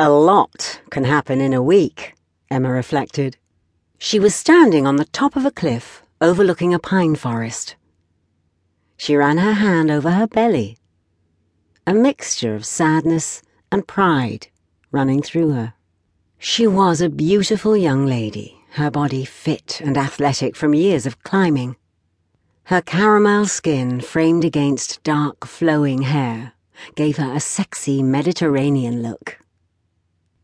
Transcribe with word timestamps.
A 0.00 0.10
lot 0.10 0.80
can 0.90 1.02
happen 1.02 1.40
in 1.40 1.52
a 1.52 1.60
week, 1.60 2.14
Emma 2.52 2.70
reflected. 2.70 3.36
She 3.98 4.20
was 4.20 4.32
standing 4.32 4.86
on 4.86 4.94
the 4.94 5.06
top 5.06 5.34
of 5.34 5.44
a 5.44 5.50
cliff 5.50 6.04
overlooking 6.20 6.72
a 6.72 6.78
pine 6.78 7.16
forest. 7.16 7.74
She 8.96 9.16
ran 9.16 9.38
her 9.38 9.54
hand 9.54 9.90
over 9.90 10.12
her 10.12 10.28
belly, 10.28 10.78
a 11.84 11.94
mixture 11.94 12.54
of 12.54 12.64
sadness 12.64 13.42
and 13.72 13.88
pride 13.88 14.46
running 14.92 15.20
through 15.20 15.50
her. 15.50 15.74
She 16.38 16.64
was 16.64 17.00
a 17.00 17.08
beautiful 17.08 17.76
young 17.76 18.06
lady, 18.06 18.56
her 18.74 18.92
body 18.92 19.24
fit 19.24 19.80
and 19.80 19.98
athletic 19.98 20.54
from 20.54 20.74
years 20.74 21.06
of 21.06 21.24
climbing. 21.24 21.74
Her 22.66 22.82
caramel 22.82 23.46
skin, 23.46 24.00
framed 24.00 24.44
against 24.44 25.02
dark, 25.02 25.44
flowing 25.44 26.02
hair, 26.02 26.52
gave 26.94 27.16
her 27.16 27.34
a 27.34 27.40
sexy 27.40 28.00
Mediterranean 28.00 29.02
look. 29.02 29.37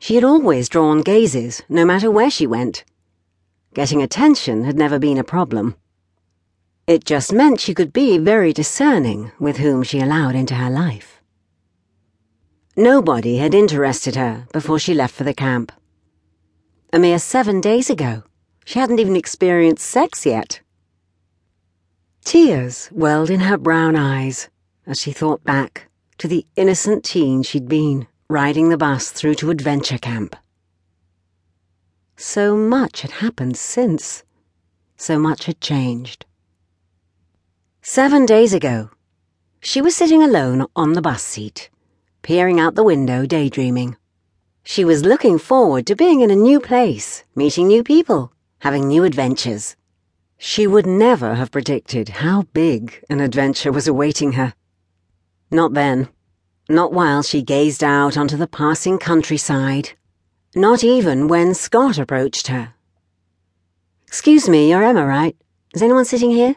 She 0.00 0.14
had 0.14 0.24
always 0.24 0.68
drawn 0.68 1.02
gazes, 1.02 1.62
no 1.68 1.84
matter 1.84 2.10
where 2.10 2.30
she 2.30 2.46
went. 2.46 2.84
Getting 3.74 4.02
attention 4.02 4.64
had 4.64 4.76
never 4.76 4.98
been 4.98 5.18
a 5.18 5.24
problem. 5.24 5.74
It 6.86 7.04
just 7.04 7.32
meant 7.32 7.60
she 7.60 7.74
could 7.74 7.92
be 7.92 8.16
very 8.16 8.52
discerning 8.52 9.32
with 9.38 9.58
whom 9.58 9.82
she 9.82 10.00
allowed 10.00 10.34
into 10.34 10.54
her 10.54 10.70
life. 10.70 11.20
Nobody 12.76 13.38
had 13.38 13.54
interested 13.54 14.14
her 14.14 14.46
before 14.52 14.78
she 14.78 14.94
left 14.94 15.14
for 15.14 15.24
the 15.24 15.34
camp. 15.34 15.72
A 16.92 16.98
mere 16.98 17.18
seven 17.18 17.60
days 17.60 17.90
ago, 17.90 18.22
she 18.64 18.78
hadn't 18.78 19.00
even 19.00 19.16
experienced 19.16 19.84
sex 19.84 20.24
yet. 20.24 20.60
Tears 22.24 22.88
welled 22.92 23.30
in 23.30 23.40
her 23.40 23.58
brown 23.58 23.96
eyes 23.96 24.48
as 24.86 25.00
she 25.00 25.12
thought 25.12 25.44
back 25.44 25.90
to 26.18 26.28
the 26.28 26.46
innocent 26.56 27.04
teen 27.04 27.42
she'd 27.42 27.68
been 27.68 28.06
riding 28.30 28.68
the 28.68 28.76
bus 28.76 29.10
through 29.10 29.34
to 29.34 29.48
adventure 29.48 29.96
camp. 29.96 30.36
So 32.14 32.58
much 32.58 33.00
had 33.00 33.10
happened 33.10 33.56
since. 33.56 34.22
So 34.98 35.18
much 35.18 35.44
had 35.44 35.62
changed. 35.62 36.26
Seven 37.80 38.26
days 38.26 38.52
ago, 38.52 38.90
she 39.60 39.80
was 39.80 39.96
sitting 39.96 40.22
alone 40.22 40.66
on 40.76 40.92
the 40.92 41.00
bus 41.00 41.22
seat, 41.22 41.70
peering 42.20 42.60
out 42.60 42.74
the 42.74 42.84
window, 42.84 43.24
daydreaming. 43.24 43.96
She 44.62 44.84
was 44.84 45.06
looking 45.06 45.38
forward 45.38 45.86
to 45.86 45.96
being 45.96 46.20
in 46.20 46.30
a 46.30 46.36
new 46.36 46.60
place, 46.60 47.24
meeting 47.34 47.66
new 47.66 47.82
people, 47.82 48.30
having 48.58 48.88
new 48.88 49.04
adventures. 49.04 49.74
She 50.36 50.66
would 50.66 50.86
never 50.86 51.36
have 51.36 51.50
predicted 51.50 52.10
how 52.10 52.42
big 52.52 53.02
an 53.08 53.20
adventure 53.20 53.72
was 53.72 53.88
awaiting 53.88 54.32
her. 54.32 54.52
Not 55.50 55.72
then. 55.72 56.10
Not 56.70 56.92
while 56.92 57.22
she 57.22 57.40
gazed 57.40 57.82
out 57.82 58.18
onto 58.18 58.36
the 58.36 58.46
passing 58.46 58.98
countryside. 58.98 59.92
Not 60.54 60.84
even 60.84 61.26
when 61.26 61.54
Scott 61.54 61.96
approached 61.96 62.48
her. 62.48 62.74
Excuse 64.06 64.50
me, 64.50 64.68
you're 64.68 64.82
Emma, 64.82 65.06
right? 65.06 65.34
Is 65.74 65.80
anyone 65.80 66.04
sitting 66.04 66.30
here? 66.30 66.56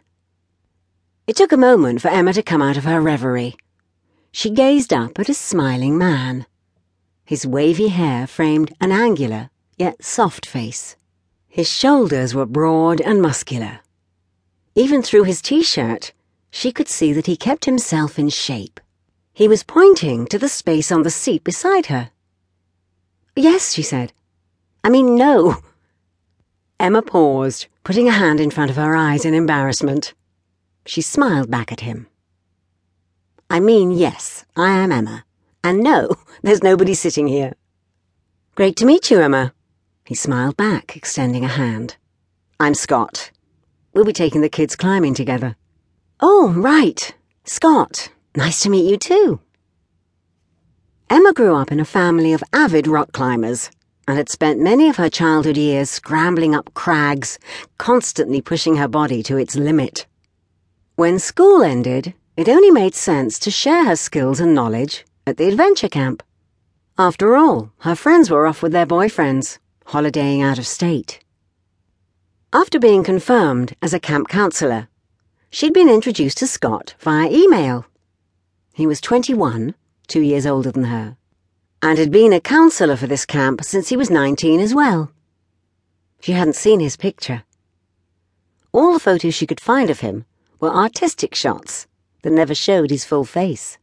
It 1.28 1.38
took 1.38 1.54
a 1.54 1.58
moment 1.58 2.02
for 2.02 2.10
Emma 2.10 2.34
to 2.34 2.44
come 2.44 2.62
out 2.62 2.76
of 2.76 2.84
her 2.84 3.00
reverie. 3.00 3.56
She 4.34 4.50
gazed 4.50 4.92
up 4.92 5.18
at 5.18 5.30
a 5.30 5.34
smiling 5.34 5.98
man. 5.98 6.46
His 7.24 7.48
wavy 7.48 7.88
hair 7.88 8.28
framed 8.28 8.74
an 8.82 8.92
angular, 8.92 9.50
yet 9.78 10.04
soft 10.04 10.46
face. 10.46 10.98
His 11.48 11.70
shoulders 11.70 12.36
were 12.36 12.46
broad 12.46 13.00
and 13.00 13.22
muscular. 13.22 13.80
Even 14.76 15.02
through 15.02 15.24
his 15.24 15.42
t-shirt, 15.42 16.12
she 16.50 16.74
could 16.74 16.90
see 16.90 17.14
that 17.14 17.28
he 17.28 17.38
kept 17.38 17.64
himself 17.64 18.20
in 18.20 18.28
shape. 18.28 18.81
He 19.34 19.48
was 19.48 19.64
pointing 19.64 20.26
to 20.28 20.38
the 20.38 20.50
space 20.50 20.92
on 20.92 21.04
the 21.04 21.10
seat 21.10 21.44
beside 21.44 21.88
her. 21.88 22.12
Yes, 23.36 23.74
she 23.74 23.82
said. 23.82 24.12
I 24.84 24.90
mean, 24.90 25.16
no. 25.16 25.58
Emma 26.80 27.02
paused, 27.02 27.68
putting 27.84 28.08
a 28.08 28.12
hand 28.12 28.40
in 28.40 28.52
front 28.52 28.72
of 28.72 28.78
her 28.78 28.96
eyes 28.96 29.24
in 29.24 29.34
embarrassment. 29.34 30.14
She 30.86 31.02
smiled 31.02 31.50
back 31.50 31.72
at 31.72 31.82
him. 31.82 32.08
I 33.50 33.60
mean, 33.60 33.92
yes, 33.92 34.46
I 34.56 34.72
am 34.72 34.92
Emma. 34.92 35.26
And 35.64 35.82
no, 35.82 36.16
there's 36.42 36.64
nobody 36.64 36.94
sitting 36.94 37.28
here. 37.28 37.54
Great 38.56 38.76
to 38.78 38.86
meet 38.86 39.10
you, 39.12 39.20
Emma. 39.22 39.54
He 40.06 40.16
smiled 40.16 40.58
back, 40.58 40.98
extending 40.98 41.46
a 41.46 41.50
hand. 41.50 41.96
I'm 42.60 42.74
Scott. 42.74 43.32
We'll 43.94 44.06
be 44.06 44.14
taking 44.14 44.42
the 44.42 44.50
kids 44.50 44.76
climbing 44.76 45.14
together. 45.14 45.56
Oh, 46.20 46.54
right. 46.56 47.14
Scott. 47.44 48.10
Nice 48.36 48.62
to 48.62 48.70
meet 48.70 48.90
you 48.90 48.98
too. 48.98 49.42
Emma 51.10 51.34
grew 51.34 51.56
up 51.56 51.72
in 51.72 51.82
a 51.82 51.86
family 51.86 52.32
of 52.32 52.44
avid 52.54 52.88
rock 52.88 53.12
climbers 53.12 53.70
and 54.08 54.18
had 54.18 54.30
spent 54.30 54.60
many 54.60 54.88
of 54.88 54.96
her 54.96 55.10
childhood 55.10 55.58
years 55.58 55.90
scrambling 55.90 56.56
up 56.56 56.74
crags, 56.74 57.38
constantly 57.78 58.42
pushing 58.42 58.78
her 58.78 58.88
body 58.88 59.22
to 59.24 59.38
its 59.38 59.56
limit. 59.56 60.06
When 60.96 61.20
school 61.20 61.62
ended, 61.62 62.14
it 62.38 62.48
only 62.48 62.72
made 62.72 62.96
sense 62.96 63.38
to 63.40 63.52
share 63.52 63.86
her 63.86 63.98
skills 63.98 64.40
and 64.40 64.56
knowledge 64.56 65.06
at 65.28 65.36
the 65.36 65.50
adventure 65.50 65.90
camp. 65.90 66.24
After 66.98 67.36
all, 67.36 67.72
her 67.80 67.96
friends 67.96 68.30
were 68.30 68.48
off 68.48 68.64
with 68.64 68.72
their 68.72 68.86
boyfriends, 68.86 69.60
holidaying 69.88 70.42
out 70.42 70.58
of 70.58 70.66
state. 70.66 71.20
After 72.54 72.80
being 72.80 73.04
confirmed 73.04 73.76
as 73.82 73.94
a 73.94 74.00
camp 74.00 74.30
counselor, 74.30 74.88
she'd 75.50 75.74
been 75.74 75.90
introduced 75.90 76.38
to 76.38 76.48
Scott 76.48 76.96
via 77.00 77.30
email. 77.30 77.86
He 78.82 78.88
was 78.88 79.00
21, 79.00 79.76
two 80.08 80.22
years 80.22 80.48
older 80.48 80.72
than 80.72 80.86
her, 80.86 81.16
and 81.84 82.00
had 82.00 82.10
been 82.10 82.34
a 82.34 82.42
counselor 82.42 82.96
for 82.96 83.06
this 83.06 83.28
camp 83.28 83.64
since 83.64 83.90
he 83.90 83.96
was 83.96 84.10
19 84.10 84.60
as 84.60 84.74
well. 84.74 85.12
She 86.20 86.32
hadn't 86.32 86.56
seen 86.56 86.80
his 86.80 86.98
picture. 86.98 87.44
All 88.72 88.92
the 88.92 89.00
photos 89.00 89.36
she 89.36 89.46
could 89.46 89.60
find 89.60 89.92
of 89.92 90.00
him 90.00 90.26
were 90.60 90.74
artistic 90.74 91.36
shots 91.36 91.86
that 92.24 92.34
never 92.34 92.56
showed 92.56 92.90
his 92.90 93.06
full 93.06 93.24
face. 93.24 93.78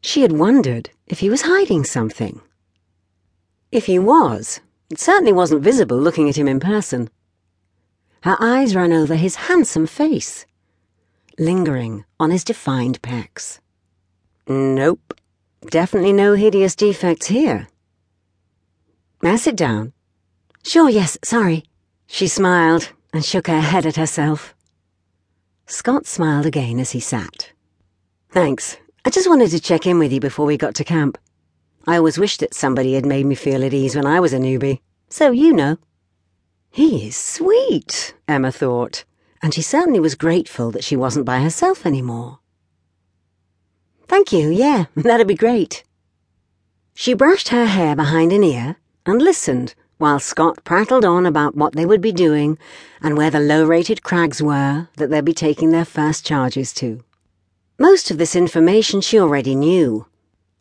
She 0.00 0.22
had 0.22 0.32
wondered 0.32 0.90
if 1.06 1.20
he 1.20 1.30
was 1.30 1.42
hiding 1.42 1.84
something. 1.84 2.40
If 3.70 3.86
he 3.86 4.00
was, 4.00 4.58
it 4.90 4.98
certainly 4.98 5.32
wasn't 5.32 5.62
visible 5.62 5.96
looking 5.96 6.28
at 6.28 6.36
him 6.36 6.48
in 6.48 6.58
person. 6.58 7.08
Her 8.22 8.36
eyes 8.40 8.74
ran 8.74 8.92
over 8.92 9.14
his 9.14 9.46
handsome 9.46 9.86
face, 9.86 10.44
lingering 11.38 12.04
on 12.18 12.32
his 12.32 12.42
defined 12.42 13.00
pecs. 13.00 13.60
Nope, 14.46 15.14
definitely 15.70 16.12
no 16.12 16.34
hideous 16.34 16.76
defects 16.76 17.26
here. 17.26 17.68
Sit 19.36 19.56
down? 19.56 19.92
Sure, 20.62 20.88
yes, 20.88 21.18
sorry. 21.24 21.64
She 22.06 22.28
smiled 22.28 22.90
and 23.12 23.24
shook 23.24 23.46
her 23.46 23.60
head 23.60 23.86
at 23.86 23.96
herself. 23.96 24.54
Scott 25.66 26.06
smiled 26.06 26.46
again 26.46 26.78
as 26.78 26.90
he 26.90 27.00
sat. 27.00 27.52
Thanks. 28.30 28.76
I 29.04 29.10
just 29.10 29.28
wanted 29.28 29.50
to 29.50 29.60
check 29.60 29.86
in 29.86 29.98
with 29.98 30.12
you 30.12 30.20
before 30.20 30.46
we 30.46 30.56
got 30.56 30.74
to 30.76 30.84
camp. 30.84 31.18
I 31.86 31.96
always 31.96 32.18
wished 32.18 32.40
that 32.40 32.54
somebody 32.54 32.94
had 32.94 33.04
made 33.04 33.26
me 33.26 33.34
feel 33.34 33.64
at 33.64 33.74
ease 33.74 33.96
when 33.96 34.06
I 34.06 34.20
was 34.20 34.32
a 34.32 34.38
newbie. 34.38 34.80
So 35.08 35.30
you 35.30 35.52
know. 35.52 35.78
He 36.70 37.08
is 37.08 37.16
sweet, 37.16 38.14
Emma 38.26 38.50
thought, 38.50 39.04
and 39.42 39.54
she 39.54 39.62
certainly 39.62 40.00
was 40.00 40.14
grateful 40.14 40.70
that 40.70 40.84
she 40.84 40.96
wasn't 40.96 41.26
by 41.26 41.40
herself 41.40 41.84
anymore. 41.86 42.40
Thank 44.14 44.32
you, 44.32 44.48
yeah, 44.48 44.84
that'd 44.94 45.26
be 45.26 45.34
great. 45.34 45.82
She 46.94 47.14
brushed 47.14 47.48
her 47.48 47.66
hair 47.66 47.96
behind 47.96 48.32
an 48.32 48.44
ear 48.44 48.76
and 49.04 49.20
listened 49.20 49.74
while 49.98 50.20
Scott 50.20 50.62
prattled 50.62 51.04
on 51.04 51.26
about 51.26 51.56
what 51.56 51.74
they 51.74 51.84
would 51.84 52.00
be 52.00 52.12
doing 52.12 52.56
and 53.02 53.16
where 53.16 53.32
the 53.32 53.40
low 53.40 53.64
rated 53.64 54.04
crags 54.04 54.40
were 54.40 54.86
that 54.98 55.10
they'd 55.10 55.24
be 55.24 55.34
taking 55.34 55.72
their 55.72 55.84
first 55.84 56.24
charges 56.24 56.72
to. 56.74 57.02
Most 57.76 58.12
of 58.12 58.18
this 58.18 58.36
information 58.36 59.00
she 59.00 59.18
already 59.18 59.56
knew. 59.56 60.06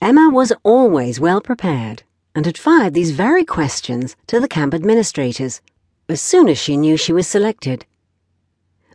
Emma 0.01 0.31
was 0.31 0.51
always 0.63 1.19
well 1.19 1.39
prepared 1.39 2.01
and 2.33 2.47
had 2.47 2.57
fired 2.57 2.95
these 2.95 3.11
very 3.11 3.45
questions 3.45 4.15
to 4.25 4.39
the 4.39 4.47
camp 4.47 4.73
administrators 4.73 5.61
as 6.09 6.19
soon 6.19 6.49
as 6.49 6.57
she 6.57 6.75
knew 6.75 6.97
she 6.97 7.13
was 7.13 7.27
selected. 7.27 7.85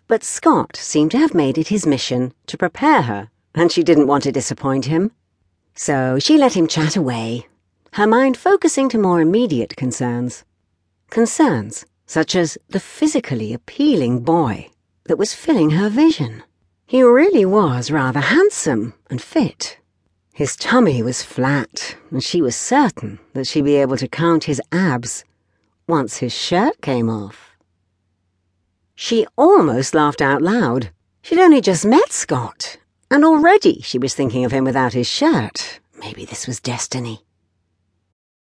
But 0.09 0.25
Scott 0.25 0.75
seemed 0.75 1.13
to 1.13 1.19
have 1.19 1.33
made 1.33 1.59
it 1.59 1.69
his 1.69 1.87
mission 1.87 2.33
to 2.49 2.59
prepare 2.59 3.03
her, 3.03 3.31
and 3.59 3.71
she 3.71 3.83
didn't 3.83 4.07
want 4.07 4.23
to 4.23 4.33
disappoint 4.33 4.87
him. 4.87 5.11
So 5.75 6.19
she 6.19 6.39
let 6.39 6.57
him 6.57 6.67
chat 6.67 6.97
away 6.97 7.47
her 7.93 8.07
mind 8.07 8.37
focusing 8.37 8.89
to 8.91 8.99
more 8.99 9.21
immediate 9.21 9.75
concerns. 9.77 10.45
Concerns 11.11 11.85
such 12.07 12.35
as 12.35 12.57
the 12.71 12.81
physically 12.81 13.53
appealing 13.53 14.21
boy 14.21 14.71
that 15.05 15.19
was 15.19 15.35
filling 15.35 15.71
her 15.71 15.89
vision. 15.89 16.43
He 16.87 17.03
really 17.03 17.45
was 17.45 17.91
rather 17.91 18.21
handsome 18.21 18.95
and 19.11 19.21
fit. 19.21 19.79
His 20.33 20.57
tummy 20.57 21.03
was 21.03 21.23
flat, 21.23 21.97
and 22.11 22.25
she 22.25 22.41
was 22.41 22.57
certain 22.57 23.19
that 23.35 23.47
she'd 23.47 23.65
be 23.65 23.77
able 23.77 23.99
to 23.99 24.09
count 24.09 24.45
his 24.45 24.63
abs 24.73 25.25
once 25.87 26.19
his 26.19 26.33
shirt 26.33 26.81
came 26.81 27.11
off. 27.11 27.57
She 28.95 29.27
almost 29.37 29.95
laughed 29.95 30.23
out 30.23 30.41
loud. 30.41 30.91
She'd 31.21 31.39
only 31.39 31.61
just 31.61 31.85
met 31.85 32.11
Scott, 32.11 32.79
and 33.11 33.25
already 33.25 33.81
she 33.83 33.99
was 33.99 34.15
thinking 34.15 34.45
of 34.45 34.53
him 34.53 34.65
without 34.65 34.93
his 34.93 35.07
shirt. 35.07 35.81
Maybe 35.99 36.25
this 36.25 36.47
was 36.47 36.61
destiny. 36.61 37.25